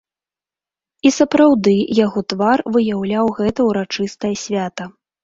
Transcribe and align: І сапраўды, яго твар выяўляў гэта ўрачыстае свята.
І 1.09 1.11
сапраўды, 1.17 1.73
яго 2.05 2.23
твар 2.33 2.63
выяўляў 2.77 3.25
гэта 3.41 3.59
ўрачыстае 3.69 4.33
свята. 4.47 4.89